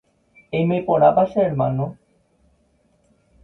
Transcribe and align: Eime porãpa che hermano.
Eime 0.59 0.79
porãpa 0.87 1.27
che 1.31 1.39
hermano. 1.43 1.85